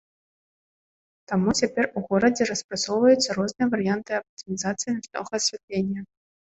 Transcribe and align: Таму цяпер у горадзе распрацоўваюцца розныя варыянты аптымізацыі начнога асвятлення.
Таму 1.31 1.49
цяпер 1.59 1.85
у 2.01 2.03
горадзе 2.09 2.43
распрацоўваюцца 2.53 3.29
розныя 3.41 3.67
варыянты 3.77 4.11
аптымізацыі 4.25 4.89
начнога 5.01 5.29
асвятлення. 5.45 6.01